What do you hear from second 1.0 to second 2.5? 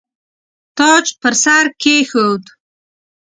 پر سر کښېښود.